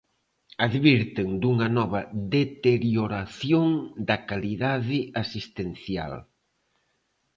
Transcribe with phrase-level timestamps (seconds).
[0.67, 2.01] Advirten dunha nova
[2.35, 3.67] deterioración
[4.07, 6.13] da calidade asistencial.